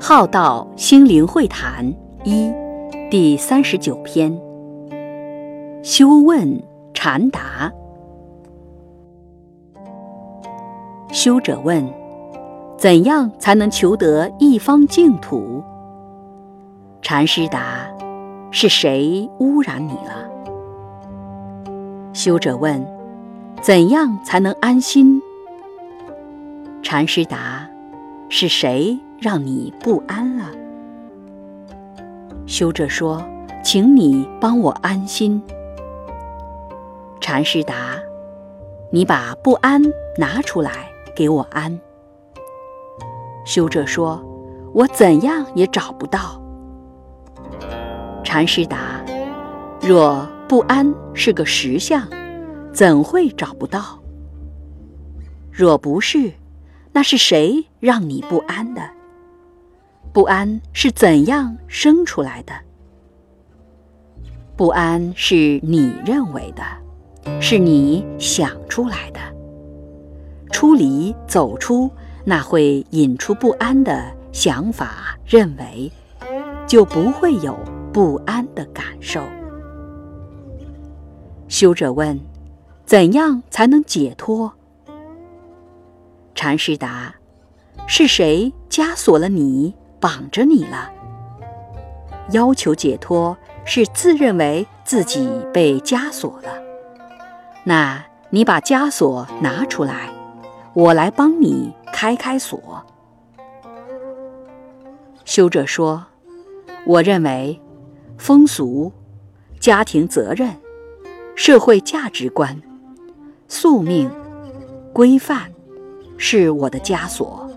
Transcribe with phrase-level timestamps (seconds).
[0.00, 1.84] 浩道心灵会谈
[2.24, 2.50] 一
[3.10, 4.32] 第三十九篇：
[5.82, 6.62] 修问
[6.94, 7.70] 禅答。
[11.10, 11.86] 修者问：
[12.76, 15.62] 怎样才能求得一方净土？
[17.02, 17.88] 禅师答：
[18.50, 20.28] 是谁污染你了？
[22.14, 22.84] 修者问：
[23.60, 25.20] 怎样才能安心？
[26.82, 27.68] 禅师答：
[28.28, 28.98] 是谁？
[29.20, 30.46] 让你不安了。
[32.46, 33.22] 修者说
[33.62, 35.42] ：“请你帮我安心。”
[37.20, 37.98] 禅师答
[38.90, 39.82] ：“你把不安
[40.16, 41.78] 拿出来给我安。”
[43.44, 44.22] 修者说
[44.72, 46.40] ：“我怎样也找不到。”
[48.28, 49.02] 禅师答
[49.80, 52.06] ：“若不安是个实相，
[52.74, 53.98] 怎会找不到？
[55.50, 56.34] 若不是，
[56.92, 58.82] 那是谁让你不安的？”
[60.12, 62.52] 不安是怎样生出来的？
[64.58, 66.62] 不安是你认为的，
[67.40, 69.20] 是你想出来的。
[70.52, 71.90] 出离走出
[72.26, 75.90] 那会引出不安的想法、认为，
[76.66, 77.58] 就不会有
[77.98, 79.20] 不安的感受。
[81.48, 82.16] 修者问：
[82.86, 84.52] 怎样才能解脱？
[86.32, 87.12] 禅师答：
[87.88, 89.74] 是谁枷锁了你？
[89.98, 90.92] 绑着你了，
[92.30, 96.52] 要求解脱是自认为自己被枷锁了。
[97.64, 98.00] 那
[98.30, 100.08] 你把枷锁拿出来，
[100.72, 102.86] 我来帮你开开锁。
[105.24, 106.06] 修者说
[106.86, 107.60] ：“我认为，
[108.18, 108.92] 风俗、
[109.58, 110.54] 家庭责任、
[111.34, 112.60] 社会价值观、
[113.46, 114.10] 宿命、
[114.92, 115.50] 规范，
[116.18, 117.48] 是我的枷锁。”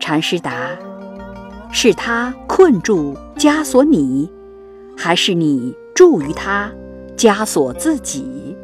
[0.00, 0.76] 禅师答
[1.70, 4.30] ：“是他困住枷锁你，
[4.96, 6.70] 还是你助于他
[7.16, 8.56] 枷锁自己？”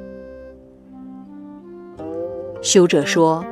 [2.60, 3.44] 修者说：“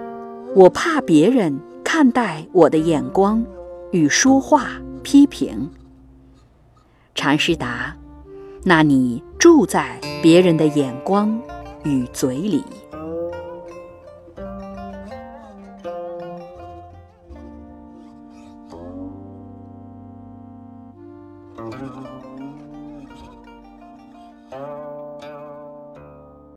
[0.57, 3.45] 我怕别人看待我的眼光
[3.91, 4.71] 与说话
[5.03, 5.71] 批评。”
[7.15, 7.97] 禅师答
[8.65, 11.41] 那你住在别人的眼光
[11.85, 12.65] 与嘴里。